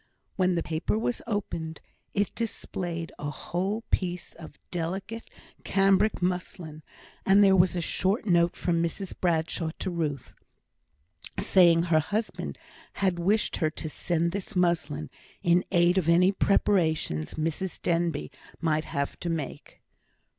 When 0.35 0.55
the 0.55 0.63
paper 0.63 0.97
was 0.97 1.21
opened, 1.27 1.79
it 2.15 2.33
displayed 2.33 3.11
a 3.19 3.29
whole 3.29 3.83
piece 3.91 4.33
of 4.33 4.57
delicate 4.71 5.29
cambric 5.63 6.23
muslin; 6.23 6.81
and 7.23 7.43
there 7.43 7.55
was 7.55 7.75
a 7.75 7.81
short 7.81 8.25
note 8.25 8.55
from 8.55 8.81
Mrs 8.81 9.13
Bradshaw 9.21 9.69
to 9.77 9.91
Ruth, 9.91 10.33
saying 11.39 11.83
her 11.83 11.99
husband 11.99 12.57
had 12.93 13.19
wished 13.19 13.57
her 13.57 13.69
to 13.69 13.89
send 13.89 14.31
this 14.31 14.55
muslin 14.55 15.11
in 15.43 15.63
aid 15.71 15.99
of 15.99 16.09
any 16.09 16.31
preparations 16.31 17.35
Mrs 17.35 17.79
Denbigh 17.79 18.31
might 18.59 18.85
have 18.85 19.19
to 19.19 19.29
make. 19.29 19.81